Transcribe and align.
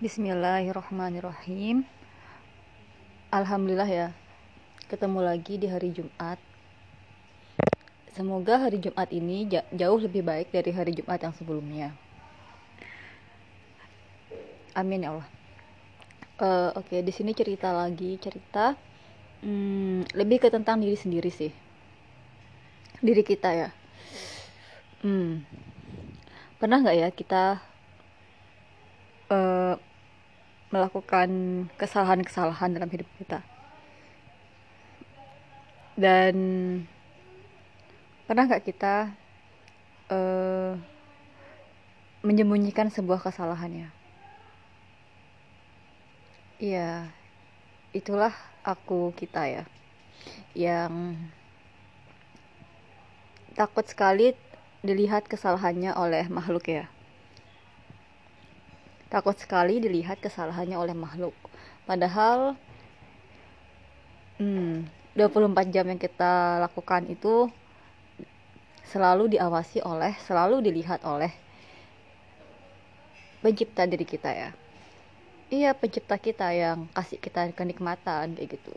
Bismillahirrahmanirrahim. 0.00 1.84
Alhamdulillah 3.28 3.84
ya, 3.84 4.08
ketemu 4.88 5.20
lagi 5.20 5.60
di 5.60 5.68
hari 5.68 5.92
Jumat. 5.92 6.40
Semoga 8.08 8.64
hari 8.64 8.80
Jumat 8.80 9.12
ini 9.12 9.44
jauh 9.76 10.00
lebih 10.00 10.24
baik 10.24 10.56
dari 10.56 10.72
hari 10.72 10.96
Jumat 10.96 11.20
yang 11.20 11.36
sebelumnya. 11.36 11.92
Amin 14.72 15.04
ya 15.04 15.12
Allah. 15.12 15.28
Uh, 16.40 16.80
Oke, 16.80 16.96
okay, 16.96 17.00
di 17.04 17.12
sini 17.12 17.36
cerita 17.36 17.68
lagi 17.68 18.16
cerita 18.24 18.80
hmm, 19.44 20.16
lebih 20.16 20.40
ke 20.40 20.48
tentang 20.48 20.80
diri 20.80 20.96
sendiri 20.96 21.28
sih, 21.28 21.52
diri 23.04 23.20
kita 23.20 23.52
ya. 23.52 23.68
Hmm, 25.04 25.44
pernah 26.56 26.80
nggak 26.80 26.96
ya 26.96 27.08
kita 27.12 27.60
uh, 29.28 29.89
melakukan 30.70 31.30
kesalahan-kesalahan 31.74 32.74
dalam 32.74 32.90
hidup 32.90 33.06
kita. 33.18 33.42
Dan 35.98 36.34
pernah 38.24 38.46
nggak 38.46 38.64
kita 38.64 39.10
uh, 40.08 40.78
menyembunyikan 42.22 42.88
sebuah 42.88 43.20
kesalahannya? 43.20 43.90
Iya 46.60 47.10
itulah 47.90 48.30
aku 48.62 49.10
kita 49.18 49.50
ya 49.50 49.64
yang 50.54 51.18
takut 53.58 53.82
sekali 53.88 54.36
dilihat 54.84 55.26
kesalahannya 55.26 55.90
oleh 55.98 56.30
makhluk 56.30 56.70
ya 56.70 56.86
takut 59.10 59.34
sekali 59.34 59.82
dilihat 59.82 60.22
kesalahannya 60.22 60.78
oleh 60.78 60.94
makhluk. 60.94 61.34
Padahal 61.84 62.54
hmm, 64.38 64.86
24 65.18 65.74
jam 65.74 65.84
yang 65.90 65.98
kita 65.98 66.62
lakukan 66.62 67.10
itu 67.10 67.50
selalu 68.86 69.34
diawasi 69.34 69.82
oleh, 69.82 70.14
selalu 70.22 70.62
dilihat 70.62 71.02
oleh 71.02 71.34
pencipta 73.42 73.84
diri 73.90 74.06
kita 74.06 74.30
ya. 74.30 74.50
Iya, 75.50 75.74
pencipta 75.74 76.14
kita 76.14 76.54
yang 76.54 76.86
kasih 76.94 77.18
kita 77.18 77.50
kenikmatan 77.50 78.38
kayak 78.38 78.54
gitu. 78.54 78.70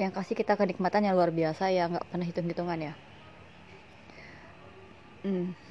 Yang 0.00 0.12
kasih 0.16 0.34
kita 0.40 0.56
kenikmatan 0.56 1.04
yang 1.04 1.12
luar 1.12 1.28
biasa 1.28 1.68
ya, 1.68 1.92
nggak 1.92 2.08
pernah 2.08 2.24
hitung-hitungan 2.24 2.80
ya. 2.80 2.94
Hmm 5.20 5.65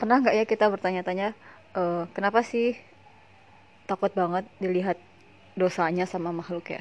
pernah 0.00 0.16
nggak 0.24 0.32
ya 0.32 0.44
kita 0.48 0.72
bertanya-tanya 0.72 1.36
uh, 1.76 2.08
kenapa 2.16 2.40
sih 2.40 2.72
takut 3.84 4.08
banget 4.16 4.48
dilihat 4.56 4.96
dosanya 5.60 6.08
sama 6.08 6.32
makhluk 6.32 6.72
ya? 6.72 6.80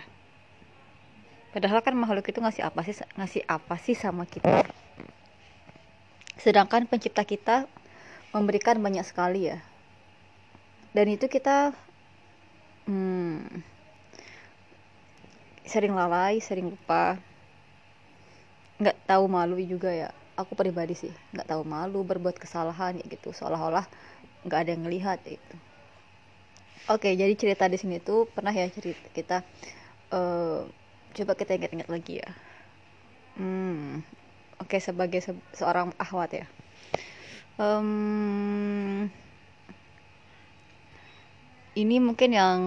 Padahal 1.51 1.83
kan 1.83 1.99
makhluk 1.99 2.31
itu 2.31 2.39
ngasih 2.39 2.63
apa 2.63 2.79
sih 2.87 2.95
ngasih 3.19 3.43
apa 3.43 3.75
sih 3.75 3.91
sama 3.91 4.23
kita? 4.23 4.63
Sedangkan 6.39 6.87
pencipta 6.87 7.27
kita 7.27 7.67
memberikan 8.31 8.79
banyak 8.79 9.03
sekali 9.03 9.51
ya. 9.51 9.59
Dan 10.95 11.11
itu 11.11 11.27
kita 11.27 11.75
hmm, 12.87 13.43
sering 15.67 15.91
lalai 15.91 16.39
sering 16.39 16.71
lupa. 16.71 17.19
Nggak 18.79 18.95
tahu 19.03 19.27
malu 19.27 19.59
juga 19.59 19.91
ya 19.91 20.15
aku 20.39 20.55
pribadi 20.55 20.95
sih 20.95 21.11
nggak 21.35 21.47
tahu 21.51 21.67
malu 21.67 22.07
berbuat 22.07 22.39
kesalahan 22.39 22.95
ya 22.95 23.05
gitu. 23.11 23.35
Seolah-olah 23.35 23.83
nggak 24.47 24.59
ada 24.63 24.69
yang 24.71 24.83
ngelihat 24.87 25.19
ya 25.27 25.35
gitu. 25.35 25.55
Oke 26.89 27.13
jadi 27.13 27.33
cerita 27.35 27.67
di 27.67 27.77
sini 27.77 27.99
tuh 27.99 28.25
pernah 28.31 28.55
ya 28.55 28.71
cerita 28.71 29.03
kita 29.11 29.37
uh, 30.15 30.63
coba 31.13 31.33
kita 31.35 31.59
ingat-ingat 31.59 31.89
lagi 31.91 32.23
ya. 32.23 32.29
Hmm 33.35 34.01
oke 34.59 34.77
sebagai 34.79 35.19
se 35.23 35.31
seorang 35.55 35.91
ahwat 35.99 36.31
ya. 36.43 36.45
Um, 37.59 39.11
ini 41.75 41.99
mungkin 41.99 42.31
yang 42.31 42.59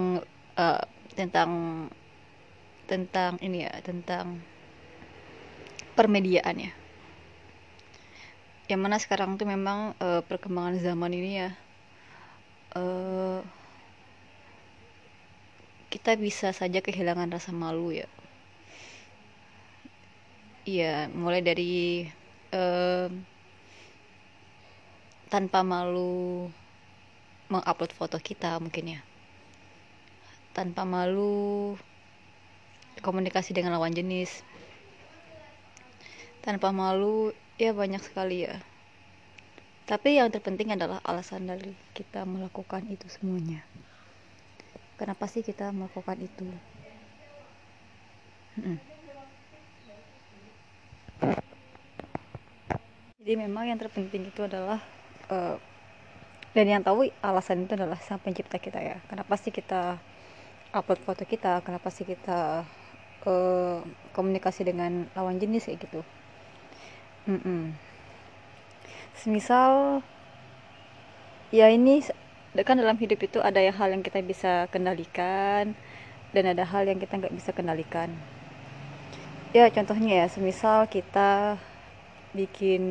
uh, 0.60 0.84
tentang 1.16 1.50
tentang 2.84 3.40
ini 3.40 3.64
ya 3.64 3.72
tentang 3.80 4.44
permediaan 5.96 6.56
ya 6.60 6.72
yang 8.72 8.80
mana 8.80 8.96
sekarang 8.96 9.36
tuh 9.36 9.44
memang 9.44 9.92
uh, 10.00 10.24
perkembangan 10.24 10.80
zaman 10.80 11.12
ini 11.12 11.44
ya 11.44 11.50
uh, 12.72 13.44
kita 15.92 16.16
bisa 16.16 16.56
saja 16.56 16.80
kehilangan 16.80 17.28
rasa 17.28 17.52
malu 17.52 17.92
ya. 17.92 18.08
Iya 20.64 21.12
mulai 21.12 21.44
dari 21.44 22.08
uh, 22.56 23.12
tanpa 25.28 25.60
malu 25.60 26.48
mengupload 27.52 27.92
foto 27.92 28.16
kita 28.16 28.56
mungkin 28.56 28.96
ya. 28.96 29.00
Tanpa 30.56 30.88
malu 30.88 31.76
komunikasi 33.04 33.52
dengan 33.52 33.76
lawan 33.76 33.92
jenis. 33.92 34.40
Tanpa 36.40 36.72
malu 36.72 37.36
ya 37.60 37.76
banyak 37.76 38.00
sekali 38.00 38.48
ya. 38.48 38.60
Tapi 39.84 40.16
yang 40.16 40.30
terpenting 40.30 40.72
adalah 40.72 41.02
alasan 41.02 41.50
dari 41.50 41.74
kita 41.92 42.22
melakukan 42.22 42.86
itu 42.86 43.04
semuanya. 43.10 43.66
Kenapa 44.96 45.26
sih 45.26 45.42
kita 45.42 45.74
melakukan 45.74 46.16
itu? 46.22 46.46
Hmm. 48.52 48.76
jadi 53.22 53.48
memang 53.48 53.64
yang 53.70 53.80
terpenting 53.80 54.28
itu 54.28 54.44
adalah 54.44 54.82
uh, 55.30 55.56
dan 56.52 56.66
yang 56.68 56.82
tahu 56.84 57.08
alasan 57.24 57.64
itu 57.64 57.78
adalah 57.78 57.96
sang 58.02 58.20
pencipta 58.20 58.60
kita 58.60 58.76
ya. 58.76 59.00
Kenapa 59.08 59.40
sih 59.40 59.54
kita 59.54 59.96
upload 60.74 61.00
foto 61.00 61.24
kita? 61.24 61.64
Kenapa 61.64 61.88
sih 61.88 62.04
kita 62.04 62.66
uh, 63.24 63.78
komunikasi 64.12 64.68
dengan 64.68 65.08
lawan 65.16 65.40
jenis 65.40 65.70
kayak 65.70 65.86
gitu 65.88 66.02
mm 67.26 67.40
-mm. 67.40 67.62
semisal 69.14 70.02
ya 71.54 71.68
ini 71.70 72.02
kan 72.60 72.76
dalam 72.76 73.00
hidup 73.00 73.20
itu 73.24 73.40
ada 73.40 73.60
hal 73.60 73.88
yang 73.88 74.04
kita 74.04 74.20
bisa 74.20 74.68
kendalikan 74.68 75.72
dan 76.36 76.44
ada 76.52 76.64
hal 76.68 76.84
yang 76.84 77.00
kita 77.00 77.16
nggak 77.16 77.32
bisa 77.32 77.52
kendalikan. 77.56 78.12
Ya 79.56 79.68
contohnya 79.72 80.24
ya 80.24 80.26
semisal 80.28 80.88
kita 80.88 81.60
bikin 82.36 82.84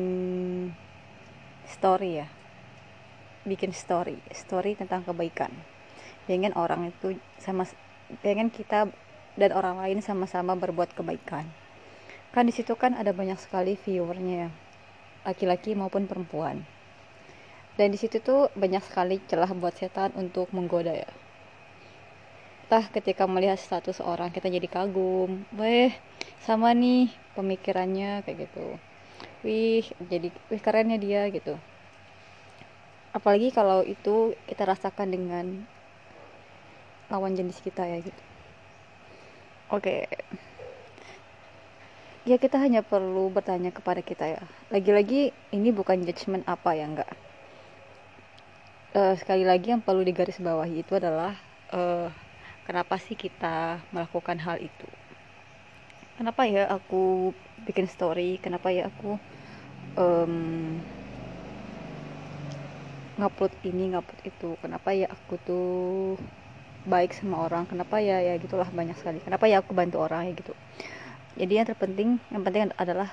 story 1.70 2.22
ya. 2.22 2.28
Bikin 3.46 3.70
story 3.74 4.18
story 4.34 4.74
tentang 4.74 5.06
kebaikan. 5.06 5.50
Pengen 6.26 6.54
orang 6.58 6.90
itu 6.90 7.18
sama 7.38 7.66
pengen 8.22 8.50
kita 8.50 8.90
dan 9.38 9.50
orang 9.54 9.78
lain 9.78 9.98
sama-sama 10.02 10.54
berbuat 10.58 10.94
kebaikan 10.94 11.61
kan 12.32 12.48
di 12.48 12.52
situ 12.56 12.72
kan 12.74 12.96
ada 12.96 13.12
banyak 13.12 13.36
sekali 13.36 13.76
viewernya 13.76 14.48
ya 14.48 14.50
laki-laki 15.22 15.74
maupun 15.78 16.10
perempuan. 16.10 16.66
Dan 17.78 17.88
di 17.88 17.98
situ 17.98 18.20
tuh 18.20 18.52
banyak 18.52 18.84
sekali 18.84 19.16
celah 19.24 19.48
buat 19.56 19.72
setan 19.72 20.12
untuk 20.18 20.52
menggoda 20.52 20.92
ya. 20.92 21.08
Tah 22.68 22.84
ketika 22.92 23.24
melihat 23.24 23.56
status 23.56 24.02
orang 24.04 24.28
kita 24.28 24.52
jadi 24.52 24.68
kagum. 24.68 25.48
Weh 25.56 25.92
sama 26.44 26.76
nih 26.76 27.08
pemikirannya 27.32 28.26
kayak 28.26 28.48
gitu. 28.48 28.76
Wih 29.46 29.86
jadi 30.04 30.28
wih 30.52 30.60
kerennya 30.60 31.00
dia 31.00 31.28
gitu. 31.32 31.56
Apalagi 33.12 33.52
kalau 33.52 33.84
itu 33.84 34.36
kita 34.48 34.68
rasakan 34.68 35.08
dengan 35.12 35.46
lawan 37.08 37.36
jenis 37.36 37.60
kita 37.60 37.84
ya 37.88 38.00
gitu. 38.00 38.22
Oke. 39.72 40.08
okay 40.08 40.51
ya 42.22 42.38
kita 42.38 42.54
hanya 42.62 42.86
perlu 42.86 43.30
bertanya 43.34 43.74
kepada 43.74 43.98
kita 43.98 44.38
ya. 44.38 44.42
Lagi-lagi 44.70 45.34
ini 45.50 45.74
bukan 45.74 46.06
judgement 46.06 46.46
apa 46.46 46.70
ya 46.78 46.86
enggak? 46.86 47.10
Uh, 48.92 49.16
sekali 49.18 49.42
lagi 49.42 49.72
yang 49.72 49.82
perlu 49.82 50.04
digarisbawahi 50.04 50.84
itu 50.84 50.92
adalah 50.94 51.34
uh, 51.72 52.12
kenapa 52.68 53.00
sih 53.00 53.18
kita 53.18 53.82
melakukan 53.90 54.38
hal 54.38 54.60
itu? 54.62 54.88
Kenapa 56.20 56.46
ya 56.46 56.70
aku 56.70 57.34
bikin 57.66 57.90
story? 57.90 58.38
Kenapa 58.38 58.70
ya 58.70 58.86
aku 58.86 59.18
um, 59.98 60.78
ngupload 63.18 63.50
ini 63.66 63.96
ngupload 63.96 64.20
itu? 64.22 64.54
Kenapa 64.62 64.94
ya 64.94 65.10
aku 65.10 65.34
tuh 65.42 65.68
baik 66.86 67.16
sama 67.16 67.50
orang? 67.50 67.66
Kenapa 67.66 67.98
ya 67.98 68.22
ya 68.22 68.38
gitulah 68.38 68.68
banyak 68.70 68.94
sekali. 69.00 69.18
Kenapa 69.24 69.50
ya 69.50 69.64
aku 69.64 69.72
bantu 69.74 69.98
orang 70.04 70.30
ya 70.30 70.38
gitu 70.38 70.54
jadi 71.38 71.62
yang 71.62 71.66
terpenting 71.68 72.10
yang 72.28 72.42
penting 72.44 72.70
adalah 72.76 73.08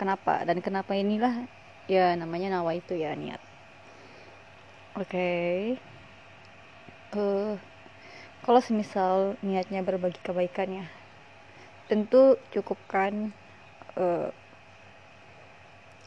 kenapa. 0.00 0.44
Dan 0.48 0.64
kenapa 0.64 0.96
inilah 0.96 1.44
ya 1.90 2.16
namanya 2.16 2.60
nawa 2.60 2.76
itu 2.76 2.96
ya 2.96 3.12
niat. 3.12 3.40
Oke. 4.96 5.76
Okay. 7.12 7.18
uh, 7.18 7.54
kalau 8.40 8.60
semisal 8.64 9.36
niatnya 9.44 9.84
berbagi 9.84 10.18
kebaikan 10.24 10.82
ya 10.82 10.86
tentu 11.90 12.38
cukupkan 12.54 13.34
uh, 13.98 14.30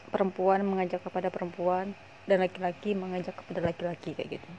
perempuan 0.08 0.64
mengajak 0.64 1.04
kepada 1.04 1.28
perempuan 1.28 1.92
dan 2.24 2.40
laki-laki 2.40 2.96
mengajak 2.96 3.36
kepada 3.36 3.60
laki-laki 3.60 4.16
kayak 4.16 4.40
gitu. 4.40 4.50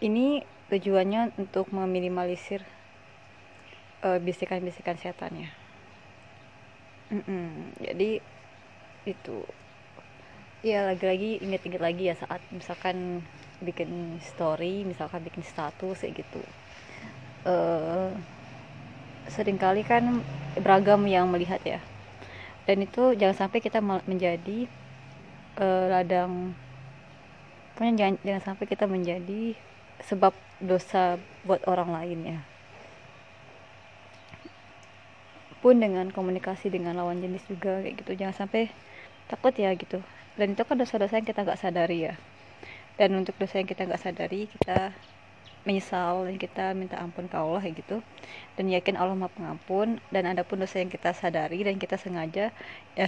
Ini 0.00 0.40
tujuannya 0.72 1.36
untuk 1.36 1.68
meminimalisir 1.68 2.64
bisikan-bisikan 4.02 4.98
setan 4.98 5.32
ya. 5.38 5.50
Mm 7.14 7.22
-mm. 7.22 7.48
jadi 7.78 8.10
itu. 9.06 9.38
Ya 10.62 10.86
lagi-lagi 10.86 11.42
inget-inget 11.42 11.82
lagi 11.82 12.06
ya 12.06 12.14
saat 12.14 12.38
misalkan 12.54 13.26
bikin 13.62 14.18
story 14.22 14.86
misalkan 14.86 15.22
bikin 15.22 15.42
status 15.42 16.02
kayak 16.02 16.22
gitu. 16.22 16.42
Uh, 17.42 18.14
sering 19.26 19.58
kali 19.58 19.82
kan 19.82 20.22
beragam 20.58 21.02
yang 21.06 21.30
melihat 21.30 21.58
ya. 21.66 21.82
Dan 22.62 22.86
itu 22.86 23.18
jangan 23.18 23.46
sampai 23.46 23.58
kita 23.58 23.82
menjadi 23.82 24.70
uh, 25.58 25.90
ladang. 25.90 26.54
Pokoknya 27.74 27.94
jangan 27.98 28.14
jangan 28.22 28.42
sampai 28.42 28.64
kita 28.70 28.84
menjadi 28.86 29.58
sebab 30.06 30.34
dosa 30.62 31.18
buat 31.42 31.62
orang 31.66 31.90
lain 31.90 32.20
ya 32.22 32.40
pun 35.62 35.78
dengan 35.78 36.10
komunikasi 36.10 36.74
dengan 36.74 36.98
lawan 36.98 37.22
jenis 37.22 37.46
juga 37.46 37.80
kayak 37.80 38.02
gitu. 38.02 38.12
Jangan 38.18 38.34
sampai 38.34 38.68
takut 39.30 39.54
ya 39.54 39.70
gitu. 39.78 40.02
Dan 40.34 40.58
itu 40.58 40.62
kan 40.66 40.76
dosa-dosa 40.76 41.22
yang 41.22 41.28
kita 41.28 41.46
nggak 41.46 41.60
sadari 41.62 42.10
ya. 42.10 42.14
Dan 42.98 43.14
untuk 43.14 43.38
dosa 43.38 43.62
yang 43.62 43.70
kita 43.70 43.86
nggak 43.86 44.02
sadari 44.02 44.50
kita 44.50 44.90
menyesal 45.62 46.26
dan 46.26 46.36
kita 46.42 46.64
minta 46.74 46.98
ampun 46.98 47.30
ke 47.30 47.36
Allah 47.38 47.62
kayak 47.62 47.78
gitu. 47.86 48.02
Dan 48.58 48.68
yakin 48.68 48.98
Allah 48.98 49.14
maha 49.14 49.30
pengampun 49.30 50.02
dan 50.10 50.26
ada 50.26 50.42
pun 50.42 50.58
dosa 50.58 50.82
yang 50.82 50.90
kita 50.90 51.14
sadari 51.14 51.62
dan 51.62 51.78
kita 51.78 51.94
sengaja 51.94 52.50
ya 52.98 53.06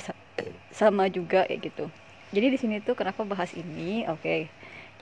sama 0.71 1.11
juga 1.11 1.45
kayak 1.51 1.61
gitu. 1.75 1.91
Jadi 2.35 2.47
di 2.55 2.59
sini 2.59 2.75
tuh 2.83 2.95
kenapa 2.95 3.27
bahas 3.27 3.51
ini? 3.55 4.07
Oke. 4.07 4.23
Okay. 4.23 4.41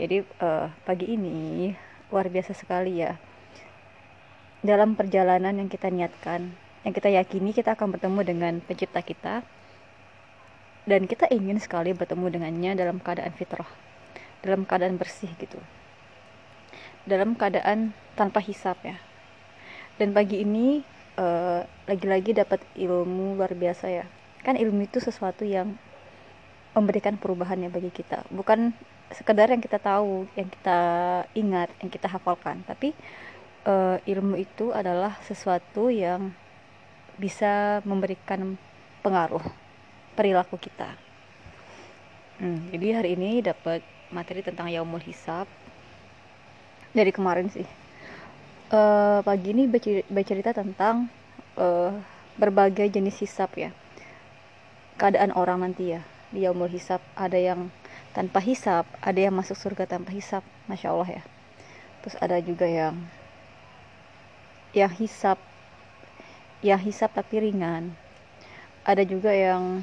jadi 0.01 0.25
uh, 0.41 0.73
pagi 0.89 1.05
ini 1.05 1.77
luar 2.09 2.33
biasa 2.33 2.57
sekali 2.57 3.05
ya. 3.05 3.21
Dalam 4.65 4.97
perjalanan 4.97 5.53
yang 5.53 5.69
kita 5.69 5.93
niatkan 5.93 6.55
yang 6.83 6.93
kita 6.95 7.09
yakini 7.11 7.55
kita 7.55 7.79
akan 7.79 7.95
bertemu 7.95 8.21
dengan 8.27 8.53
pencipta 8.63 9.01
kita. 9.03 9.35
Dan 10.83 11.07
kita 11.07 11.31
ingin 11.31 11.63
sekali 11.63 11.95
bertemu 11.95 12.27
dengannya 12.27 12.75
dalam 12.75 12.99
keadaan 12.99 13.31
fitrah. 13.39 13.69
Dalam 14.43 14.67
keadaan 14.67 14.99
bersih 14.99 15.31
gitu. 15.39 15.63
Dalam 17.07 17.39
keadaan 17.39 17.95
tanpa 18.19 18.43
hisap 18.43 18.83
ya. 18.83 18.99
Dan 19.95 20.11
pagi 20.11 20.43
ini 20.43 20.83
eh, 21.15 21.61
lagi-lagi 21.87 22.35
dapat 22.35 22.59
ilmu 22.75 23.39
luar 23.39 23.55
biasa 23.55 23.87
ya. 23.87 24.05
Kan 24.43 24.59
ilmu 24.59 24.91
itu 24.91 24.99
sesuatu 24.99 25.47
yang 25.47 25.79
memberikan 26.75 27.15
perubahan 27.15 27.63
ya 27.63 27.71
bagi 27.71 27.95
kita. 27.95 28.27
Bukan 28.35 28.75
sekedar 29.13 29.53
yang 29.53 29.61
kita 29.61 29.77
tahu 29.79 30.25
yang 30.35 30.49
kita 30.49 30.81
ingat 31.37 31.69
yang 31.79 31.91
kita 31.93 32.09
hafalkan. 32.09 32.65
Tapi 32.65 32.97
uh, 33.69 34.01
ilmu 34.09 34.41
itu 34.41 34.73
adalah 34.73 35.21
sesuatu 35.23 35.93
yang 35.93 36.33
bisa 37.17 37.85
memberikan 37.85 38.57
pengaruh 39.03 39.43
perilaku 40.15 40.57
kita. 40.61 40.95
Hmm, 42.41 42.73
jadi 42.75 43.03
hari 43.03 43.15
ini 43.15 43.45
dapat 43.45 43.85
materi 44.13 44.45
tentang 44.45 44.69
yaumul 44.69 45.03
hisab. 45.03 45.49
Dari 46.93 47.09
kemarin 47.09 47.49
sih. 47.49 47.65
Uh, 48.73 49.21
pagi 49.25 49.53
ini 49.53 49.69
bercerita 50.09 50.57
tentang 50.57 51.09
uh, 51.61 51.93
berbagai 52.41 52.89
jenis 52.89 53.21
hisab 53.21 53.53
ya. 53.57 53.71
Keadaan 54.97 55.33
orang 55.37 55.65
nanti 55.65 55.97
ya. 55.97 56.01
Di 56.33 56.49
yaumul 56.49 56.73
hisab 56.73 57.05
ada 57.17 57.37
yang 57.37 57.69
tanpa 58.13 58.45
hisap 58.45 58.85
ada 59.01 59.17
yang 59.17 59.33
masuk 59.33 59.57
surga 59.57 59.89
tanpa 59.89 60.13
hisap 60.13 60.45
masya 60.69 60.93
allah 60.93 61.21
ya. 61.21 61.23
Terus 62.05 62.17
ada 62.21 62.37
juga 62.41 62.69
yang 62.69 62.97
yang 64.73 64.93
hisap 64.97 65.37
yang 66.63 66.79
hisap 66.79 67.11
tapi 67.13 67.43
ringan. 67.43 67.93
Ada 68.87 69.03
juga 69.03 69.35
yang 69.35 69.83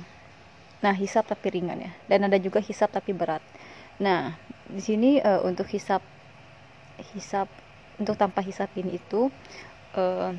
nah 0.80 0.96
hisap 0.96 1.28
tapi 1.28 1.60
ringan 1.60 1.80
ya. 1.84 1.92
Dan 2.08 2.26
ada 2.32 2.40
juga 2.40 2.64
hisap 2.64 2.90
tapi 2.96 3.12
berat. 3.12 3.44
Nah, 4.00 4.40
di 4.72 4.80
sini 4.80 5.20
uh, 5.20 5.44
untuk 5.44 5.68
hisap 5.68 6.00
hisap 7.16 7.52
untuk 8.00 8.16
tanpa 8.16 8.40
hisap 8.40 8.72
ini 8.80 8.96
itu 8.96 9.28
uh, 10.00 10.32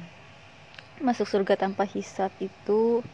masuk 1.00 1.28
surga 1.28 1.60
tanpa 1.60 1.84
hisap 1.84 2.32
itu 2.40 3.04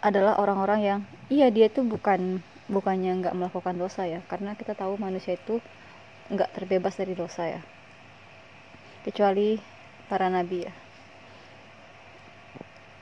adalah 0.00 0.36
orang-orang 0.40 0.80
yang 0.80 1.00
iya 1.28 1.48
dia 1.52 1.68
itu 1.68 1.84
bukan 1.84 2.40
bukannya 2.68 3.20
nggak 3.20 3.36
melakukan 3.36 3.76
dosa 3.76 4.08
ya. 4.08 4.24
Karena 4.32 4.56
kita 4.56 4.72
tahu 4.72 4.96
manusia 4.96 5.36
itu 5.36 5.60
nggak 6.32 6.56
terbebas 6.56 6.96
dari 6.96 7.12
dosa 7.12 7.44
ya. 7.44 7.60
Kecuali 9.04 9.60
para 10.08 10.32
nabi 10.32 10.64
ya 10.64 10.87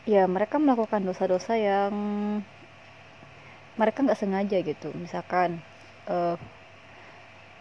ya 0.06 0.22
mereka 0.30 0.56
melakukan 0.62 1.02
dosa-dosa 1.02 1.58
yang 1.58 1.92
mereka 3.76 4.06
nggak 4.06 4.18
sengaja 4.18 4.58
gitu. 4.62 4.88
Misalkan 4.96 5.60
uh, 6.08 6.38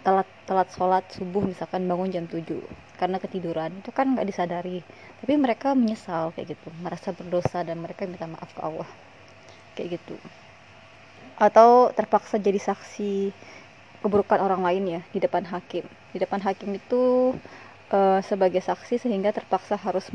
telat 0.05 0.29
telat 0.45 0.69
sholat 0.69 1.03
subuh 1.09 1.41
misalkan 1.41 1.89
bangun 1.89 2.13
jam 2.13 2.25
7 2.29 2.61
karena 3.01 3.17
ketiduran 3.17 3.73
itu 3.81 3.89
kan 3.89 4.13
nggak 4.13 4.29
disadari. 4.29 4.79
Tapi 5.19 5.33
mereka 5.35 5.73
menyesal 5.73 6.31
kayak 6.37 6.55
gitu. 6.55 6.69
Merasa 6.79 7.11
berdosa 7.11 7.65
dan 7.65 7.81
mereka 7.81 8.05
minta 8.05 8.29
maaf 8.29 8.53
ke 8.53 8.61
Allah 8.61 8.87
kayak 9.75 9.99
gitu. 9.99 10.15
Atau 11.35 11.91
terpaksa 11.97 12.39
jadi 12.39 12.61
saksi 12.61 13.33
keburukan 14.05 14.37
orang 14.37 14.61
lain 14.61 14.83
ya 14.85 15.01
di 15.11 15.19
depan 15.19 15.43
hakim. 15.49 15.83
Di 16.13 16.17
depan 16.21 16.39
hakim 16.45 16.77
itu 16.77 17.33
uh, 17.91 18.21
sebagai 18.25 18.61
saksi 18.63 19.01
sehingga 19.01 19.35
terpaksa 19.35 19.77
harus 19.77 20.09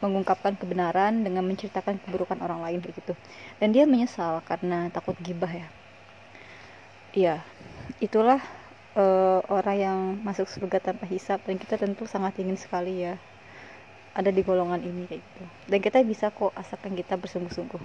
mengungkapkan 0.00 0.56
kebenaran 0.56 1.24
dengan 1.24 1.44
menceritakan 1.44 2.00
keburukan 2.04 2.38
orang 2.40 2.64
lain 2.64 2.78
kayak 2.80 2.96
gitu 3.02 3.12
dan 3.60 3.68
dia 3.74 3.84
menyesal 3.84 4.40
karena 4.44 4.88
takut 4.92 5.16
gibah 5.20 5.50
ya. 5.50 5.68
Ya 7.16 7.34
itulah 7.98 8.38
uh, 8.94 9.40
orang 9.48 9.76
yang 9.76 9.98
masuk 10.22 10.46
surga 10.46 10.92
tanpa 10.92 11.08
hisap 11.08 11.40
dan 11.48 11.56
kita 11.56 11.80
tentu 11.80 12.04
sangat 12.04 12.36
ingin 12.40 12.56
sekali 12.60 13.08
ya 13.08 13.16
ada 14.18 14.34
di 14.34 14.42
golongan 14.42 14.82
ini 14.82 15.06
kayak 15.06 15.22
gitu. 15.22 15.44
Dan 15.70 15.78
kita 15.78 15.98
bisa 16.02 16.34
kok 16.34 16.50
asalkan 16.58 16.98
kita 16.98 17.14
bersungguh-sungguh. 17.14 17.82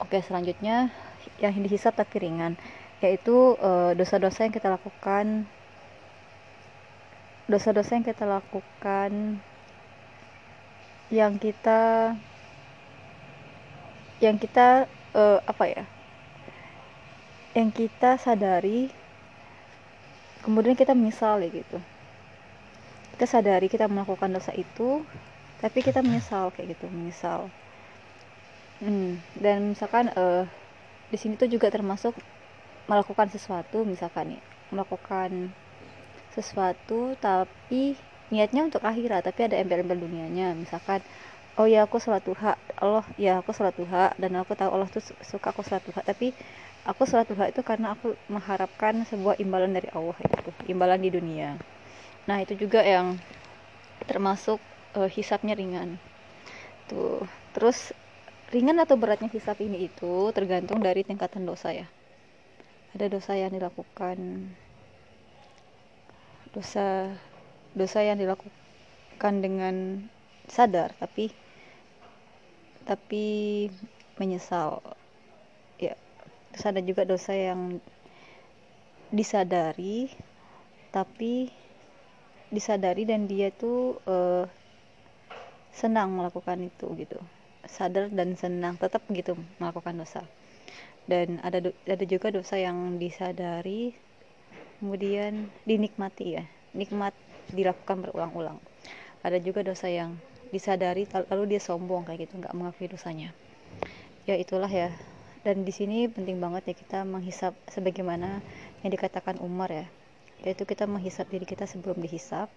Oke 0.00 0.18
selanjutnya 0.24 0.88
yang 1.36 1.52
dihisap 1.60 1.92
tapi 1.92 2.24
ringan 2.24 2.56
yaitu 3.04 3.56
eh, 3.60 3.92
dosa-dosa 3.96 4.48
yang 4.48 4.54
kita 4.56 4.72
lakukan 4.72 5.44
dosa-dosa 7.50 7.98
yang 7.98 8.06
kita 8.06 8.24
lakukan 8.24 9.42
yang 11.10 11.34
kita 11.42 12.14
yang 14.22 14.38
kita 14.38 14.86
uh, 15.18 15.42
apa 15.42 15.64
ya 15.66 15.84
yang 17.58 17.74
kita 17.74 18.14
sadari 18.14 18.94
kemudian 20.46 20.78
kita 20.78 20.94
menyesal 20.94 21.42
ya 21.42 21.50
gitu. 21.50 21.78
Kita 23.16 23.26
sadari 23.26 23.66
kita 23.66 23.90
melakukan 23.90 24.30
dosa 24.32 24.54
itu 24.54 25.02
tapi 25.60 25.84
kita 25.84 26.00
menyesal 26.00 26.54
kayak 26.54 26.78
gitu 26.78 26.86
menyesal. 26.88 27.50
Hmm, 28.80 29.20
dan 29.36 29.76
misalkan 29.76 30.08
uh, 30.16 30.48
di 31.12 31.18
sini 31.20 31.36
tuh 31.36 31.50
juga 31.50 31.68
termasuk 31.68 32.16
melakukan 32.88 33.28
sesuatu 33.28 33.84
misalkan 33.84 34.40
ya 34.40 34.42
melakukan 34.72 35.52
sesuatu 36.34 37.18
tapi 37.18 37.98
niatnya 38.30 38.62
untuk 38.66 38.82
akhirat 38.86 39.26
tapi 39.26 39.50
ada 39.50 39.58
embel-embel 39.58 40.06
dunianya. 40.06 40.54
Misalkan 40.54 41.02
oh 41.58 41.66
ya 41.66 41.84
aku 41.84 41.98
sholat 41.98 42.22
duha. 42.22 42.54
Allah 42.78 43.04
ya 43.18 43.42
aku 43.42 43.50
sholat 43.50 43.74
duha. 43.74 44.14
Dan 44.16 44.38
aku 44.38 44.54
tahu 44.54 44.70
Allah 44.70 44.88
tuh 44.88 45.02
suka 45.02 45.50
aku 45.50 45.66
sholat 45.66 45.82
duha. 45.82 46.00
Tapi 46.00 46.32
aku 46.86 47.02
sholat 47.04 47.26
duha 47.28 47.50
itu 47.50 47.60
karena 47.60 47.92
aku 47.98 48.14
mengharapkan 48.30 49.04
sebuah 49.04 49.36
imbalan 49.42 49.74
dari 49.74 49.90
Allah 49.92 50.16
itu 50.22 50.50
imbalan 50.70 51.00
di 51.02 51.10
dunia. 51.12 51.58
Nah 52.24 52.38
itu 52.40 52.56
juga 52.56 52.80
yang 52.80 53.18
termasuk 54.06 54.62
uh, 54.96 55.10
hisapnya 55.10 55.58
ringan. 55.58 56.00
Tuh 56.88 57.26
terus 57.52 57.92
ringan 58.54 58.78
atau 58.82 58.98
beratnya 58.98 59.30
hisap 59.30 59.58
ini 59.62 59.90
itu 59.90 60.30
tergantung 60.34 60.78
dari 60.82 61.02
tingkatan 61.02 61.44
dosa 61.44 61.74
ya. 61.74 61.86
Ada 62.94 63.06
dosa 63.06 63.38
yang 63.38 63.54
dilakukan 63.54 64.50
dosa 66.50 67.06
dosa 67.78 68.02
yang 68.02 68.18
dilakukan 68.18 69.34
dengan 69.38 70.02
sadar 70.50 70.90
tapi 70.98 71.30
tapi 72.82 73.24
menyesal. 74.18 74.82
Ya 75.78 75.94
terus 76.50 76.66
ada 76.66 76.80
juga 76.82 77.06
dosa 77.06 77.30
yang 77.32 77.78
disadari 79.14 80.10
tapi 80.90 81.54
disadari 82.50 83.06
dan 83.06 83.30
dia 83.30 83.54
tuh 83.54 84.02
uh, 84.10 84.42
senang 85.70 86.18
melakukan 86.18 86.66
itu 86.66 86.90
gitu. 86.98 87.18
Sadar 87.70 88.10
dan 88.10 88.34
senang 88.34 88.74
tetap 88.74 89.06
gitu 89.14 89.38
melakukan 89.62 90.02
dosa. 90.02 90.26
Dan 91.06 91.38
ada 91.46 91.62
ada 91.86 92.04
juga 92.06 92.34
dosa 92.34 92.58
yang 92.58 92.98
disadari 92.98 93.94
kemudian 94.80 95.52
dinikmati 95.68 96.40
ya 96.40 96.44
nikmat 96.74 97.14
dilakukan 97.50 98.06
berulang-ulang. 98.06 98.58
Ada 99.20 99.42
juga 99.42 99.66
dosa 99.66 99.90
yang 99.90 100.16
disadari 100.54 101.06
lalu 101.06 101.56
dia 101.56 101.60
sombong 101.62 102.06
kayak 102.06 102.30
gitu 102.30 102.40
nggak 102.40 102.54
mengakui 102.54 102.86
dosanya. 102.88 103.34
Ya 104.24 104.38
itulah 104.38 104.70
ya. 104.70 104.94
Dan 105.40 105.64
di 105.64 105.72
sini 105.72 106.04
penting 106.06 106.36
banget 106.36 106.72
ya 106.72 106.74
kita 106.76 106.98
menghisap 107.02 107.56
sebagaimana 107.72 108.44
yang 108.84 108.90
dikatakan 108.92 109.40
Umar 109.42 109.72
ya. 109.72 109.86
Yaitu 110.40 110.64
kita 110.64 110.88
menghisap 110.88 111.28
diri 111.28 111.44
kita 111.44 111.68
sebelum 111.68 112.00
dihisap 112.00 112.48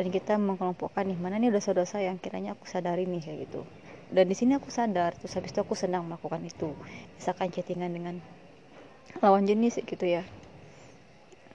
dan 0.00 0.06
kita 0.08 0.40
mengelompokkan 0.40 1.04
nih 1.04 1.18
mana 1.20 1.36
nih 1.36 1.52
dosa-dosa 1.52 2.00
yang 2.00 2.16
kiranya 2.16 2.56
aku 2.56 2.64
sadari 2.64 3.04
nih? 3.04 3.20
kayak 3.20 3.38
gitu. 3.48 3.60
Dan 4.12 4.28
di 4.28 4.36
sini 4.36 4.56
aku 4.56 4.72
sadar 4.72 5.12
terus 5.16 5.36
habis 5.36 5.52
itu 5.52 5.60
aku 5.60 5.76
senang 5.76 6.08
melakukan 6.08 6.40
itu. 6.40 6.72
Misalkan 7.20 7.52
chattingan 7.52 7.92
dengan 7.92 8.16
lawan 9.20 9.44
jenis 9.44 9.76
gitu 9.84 10.08
ya 10.08 10.24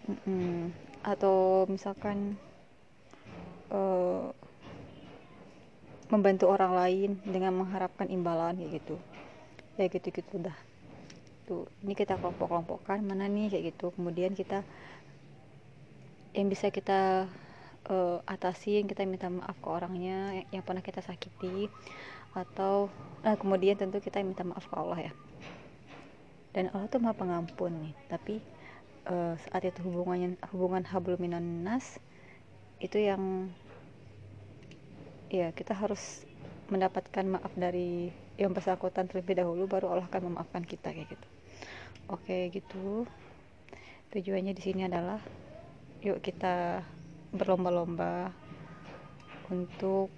mm 0.08 0.88
atau 1.08 1.64
misalkan 1.72 2.36
uh, 3.72 4.28
membantu 6.12 6.52
orang 6.52 6.76
lain 6.76 7.10
dengan 7.24 7.56
mengharapkan 7.56 8.12
imbalan 8.12 8.60
kayak 8.60 8.84
gitu. 8.84 8.96
Ya 9.80 9.88
gitu 9.88 10.08
gitu 10.12 10.36
dah. 10.44 10.58
Tuh 11.48 11.64
ini 11.84 11.96
kita 11.96 12.20
kelompok-kelompokkan 12.20 13.04
mana 13.04 13.28
nih 13.32 13.52
kayak 13.52 13.76
gitu. 13.76 13.96
Kemudian 13.96 14.36
kita 14.36 14.68
yang 16.36 16.52
bisa 16.52 16.68
kita 16.76 17.32
uh, 17.88 18.20
atasin 18.28 18.84
kita 18.88 19.08
minta 19.08 19.32
maaf 19.32 19.56
ke 19.64 19.68
orangnya 19.72 20.44
yang, 20.44 20.60
yang 20.60 20.64
pernah 20.64 20.84
kita 20.84 21.00
sakiti. 21.00 21.72
Atau 22.36 22.92
uh, 23.24 23.38
kemudian 23.40 23.80
tentu 23.80 24.04
kita 24.04 24.20
minta 24.24 24.44
maaf 24.44 24.68
ke 24.68 24.76
Allah 24.76 25.08
ya. 25.08 25.14
Dan 26.52 26.68
Allah 26.76 26.92
tuh 26.92 27.00
maha 27.00 27.16
pengampun 27.16 27.72
nih 27.80 27.94
tapi 28.10 28.42
uh, 29.08 29.34
saat 29.48 29.64
itu 29.64 29.80
hubungannya 29.88 30.36
hubungan 30.52 30.84
hablum 30.84 31.20
itu 32.78 32.98
yang 33.02 33.50
ya 35.34 35.50
kita 35.52 35.74
harus 35.74 36.24
mendapatkan 36.70 37.26
maaf 37.26 37.52
dari 37.58 38.12
yang 38.38 38.54
bersangkutan 38.54 39.10
terlebih 39.10 39.40
dahulu 39.40 39.66
baru 39.66 39.98
Allah 39.98 40.08
akan 40.12 40.32
memaafkan 40.32 40.64
kita 40.68 40.94
kayak 40.94 41.10
gitu. 41.10 41.28
Oke 42.12 42.54
gitu. 42.54 43.08
Tujuannya 44.14 44.54
di 44.54 44.62
sini 44.64 44.86
adalah 44.86 45.20
yuk 46.06 46.22
kita 46.22 46.86
berlomba-lomba 47.34 48.32
untuk 49.52 50.12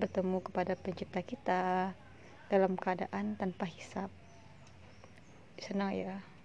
bertemu 0.00 0.38
kepada 0.42 0.72
pencipta 0.78 1.20
kita 1.22 1.62
dalam 2.48 2.74
keadaan 2.78 3.36
tanpa 3.36 3.68
hisap. 3.68 4.08
Senang 5.60 5.92
ya 5.92 6.35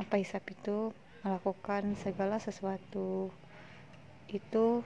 tanpa 0.00 0.16
hisap 0.16 0.40
itu? 0.48 0.96
Melakukan 1.20 1.92
segala 2.00 2.40
sesuatu. 2.40 3.28
Itu 4.32 4.80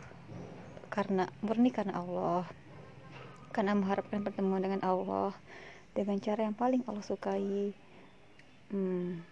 karena 0.90 1.30
murni 1.38 1.70
karena 1.70 2.02
Allah. 2.02 2.50
Karena 3.54 3.78
mengharapkan 3.78 4.26
pertemuan 4.26 4.58
dengan 4.58 4.82
Allah. 4.82 5.30
Dengan 5.94 6.18
cara 6.18 6.50
yang 6.50 6.58
paling 6.58 6.82
Allah 6.90 7.06
sukai. 7.06 7.70
Hmm, 8.74 9.22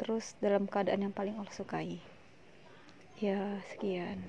terus 0.00 0.40
dalam 0.40 0.64
keadaan 0.64 1.04
yang 1.04 1.12
paling 1.12 1.36
Allah 1.36 1.52
sukai. 1.52 2.00
Ya 3.20 3.60
sekian. 3.76 4.24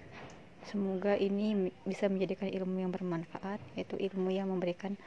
Semoga 0.67 1.15
ini 1.15 1.71
bisa 1.87 2.11
menjadikan 2.11 2.51
ilmu 2.51 2.83
yang 2.83 2.91
bermanfaat 2.91 3.63
yaitu 3.79 3.95
ilmu 3.95 4.27
yang 4.35 4.51
memberikan 4.51 4.99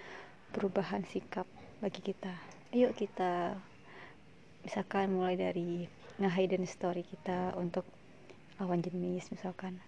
perubahan 0.57 1.05
sikap 1.05 1.45
bagi 1.85 2.01
kita. 2.01 2.33
Ayo 2.73 2.97
kita 2.97 3.61
misalkan 4.65 5.13
mulai 5.13 5.37
dari 5.37 5.85
nge-hidden 6.19 6.65
story 6.65 7.05
kita 7.05 7.53
untuk 7.61 7.85
lawan 8.59 8.81
jenis 8.81 9.29
misalkan. 9.31 9.79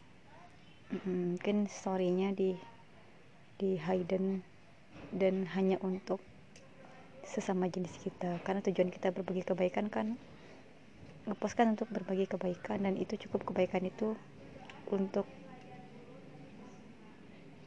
Mungkin 0.93 1.67
storynya 1.67 2.31
di 2.37 2.55
di 3.57 3.81
hidden 3.81 4.45
dan 5.11 5.49
hanya 5.57 5.81
untuk 5.83 6.21
sesama 7.27 7.67
jenis 7.67 7.97
kita. 8.05 8.39
Karena 8.45 8.63
tujuan 8.63 8.93
kita 8.93 9.11
berbagi 9.11 9.43
kebaikan 9.43 9.89
kan 9.89 10.15
ngepostkan 11.27 11.75
untuk 11.75 11.91
berbagi 11.91 12.31
kebaikan 12.31 12.87
dan 12.87 12.95
itu 12.95 13.19
cukup 13.27 13.51
kebaikan 13.51 13.83
itu 13.83 14.15
untuk 14.87 15.27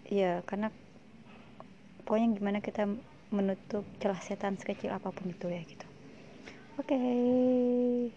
ya 0.08 0.40
karena 0.48 0.72
pokoknya 2.08 2.40
gimana 2.40 2.60
kita 2.64 2.88
menutup 3.36 3.84
celah 4.00 4.18
setan 4.24 4.56
sekecil 4.56 4.96
apa 4.96 5.12
pun 5.12 5.28
itu 5.28 5.52
ya 5.52 5.60
gitu 5.68 5.89
oke. 6.80 6.88
Okay. 6.88 8.08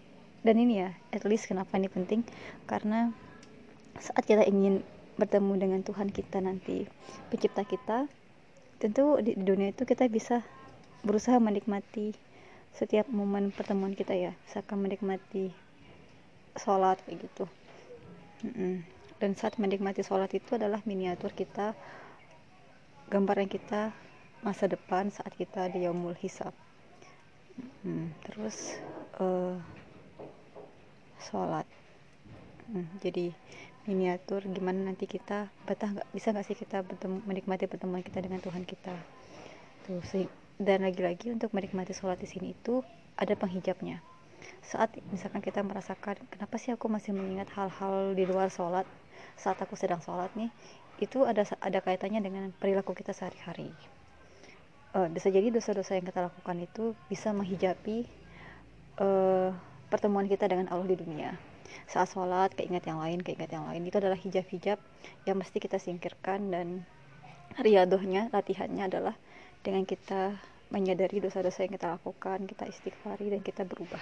dan 0.43 0.55
ini 0.55 0.87
ya 0.87 0.95
at 1.11 1.27
least 1.27 1.51
kenapa 1.51 1.75
ini 1.75 1.91
penting? 1.91 2.23
Karena 2.63 3.11
saat 3.99 4.23
kita 4.23 4.47
ingin 4.47 4.79
bertemu 5.19 5.53
dengan 5.59 5.79
Tuhan 5.83 6.09
kita 6.09 6.39
nanti 6.39 6.87
pencipta 7.27 7.67
kita 7.67 8.07
tentu 8.81 9.19
di 9.19 9.35
dunia 9.35 9.71
itu 9.71 9.83
kita 9.83 10.07
bisa 10.07 10.43
berusaha 11.03 11.37
menikmati 11.39 12.15
setiap 12.73 13.07
momen 13.11 13.51
pertemuan 13.51 13.95
kita 13.95 14.15
ya. 14.15 14.31
Misalkan 14.47 14.79
menikmati 14.79 15.51
sholat 16.55 16.99
kayak 17.03 17.27
gitu. 17.27 17.45
Dan 19.19 19.35
saat 19.39 19.55
menikmati 19.59 20.03
sholat 20.03 20.31
itu 20.35 20.55
adalah 20.55 20.79
miniatur 20.83 21.31
kita 21.31 21.75
gambaran 23.07 23.47
kita 23.47 23.91
masa 24.43 24.67
depan 24.67 25.07
saat 25.11 25.31
kita 25.39 25.71
di 25.71 25.87
yaumul 25.87 26.17
hisab 26.19 26.51
hmm, 27.85 28.07
terus 28.25 28.77
uh, 29.19 29.57
sholat. 31.21 31.67
Hmm, 32.69 32.87
jadi 33.03 33.35
miniatur 33.83 34.47
gimana 34.47 34.87
nanti 34.87 35.05
kita 35.05 35.51
betah 35.67 35.91
nggak? 35.91 36.07
Bisa 36.15 36.31
nggak 36.31 36.45
sih 36.47 36.57
kita 36.57 36.81
bertemu, 36.81 37.19
menikmati 37.27 37.67
pertemuan 37.67 38.01
kita 38.01 38.23
dengan 38.23 38.39
Tuhan 38.39 38.63
kita? 38.63 38.95
Tuh 39.83 39.99
dan 40.61 40.85
lagi-lagi 40.85 41.33
untuk 41.33 41.51
menikmati 41.51 41.91
sholat 41.97 42.21
di 42.21 42.29
sini 42.29 42.53
itu 42.53 42.85
ada 43.17 43.33
penghijabnya. 43.33 43.99
Saat 44.63 44.95
misalkan 45.11 45.43
kita 45.43 45.65
merasakan 45.65 46.19
kenapa 46.29 46.55
sih 46.61 46.71
aku 46.71 46.87
masih 46.87 47.11
mengingat 47.11 47.51
hal-hal 47.57 48.15
di 48.15 48.23
luar 48.23 48.47
sholat 48.53 48.87
saat 49.35 49.59
aku 49.59 49.75
sedang 49.75 49.99
sholat 49.99 50.29
nih? 50.37 50.53
Itu 51.01 51.25
ada 51.25 51.43
ada 51.59 51.79
kaitannya 51.81 52.21
dengan 52.21 52.53
perilaku 52.55 52.93
kita 52.95 53.11
sehari-hari 53.11 53.73
uh, 54.93 55.09
bisa 55.09 55.27
jadi 55.33 55.49
dosa-dosa 55.49 55.97
yang 55.97 56.05
kita 56.05 56.29
lakukan 56.29 56.57
itu 56.61 56.93
bisa 57.09 57.33
menghijabi 57.33 58.05
uh, 59.01 59.51
pertemuan 59.89 60.29
kita 60.29 60.49
dengan 60.49 60.69
Allah 60.69 60.87
di 60.89 60.97
dunia. 60.97 61.35
Saat 61.89 62.13
sholat 62.13 62.53
keingat 62.53 62.85
yang 62.85 63.01
lain 63.01 63.19
keingat 63.21 63.49
yang 63.49 63.65
lain. 63.65 63.83
Itu 63.85 63.99
adalah 63.99 64.17
hijab-hijab 64.17 64.77
yang 65.25 65.35
mesti 65.37 65.57
kita 65.57 65.81
singkirkan 65.81 66.53
dan 66.53 66.67
riadohnya 67.59 68.33
latihannya 68.33 68.89
adalah 68.89 69.15
dengan 69.61 69.85
kita 69.85 70.37
menyadari 70.73 71.21
dosa-dosa 71.21 71.69
yang 71.69 71.77
kita 71.77 71.93
lakukan 71.93 72.49
kita 72.49 72.65
istighfari 72.65 73.29
dan 73.29 73.45
kita 73.45 73.61
berubah. 73.61 74.01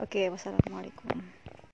Oke 0.00 0.32
wassalamualaikum 0.32 1.39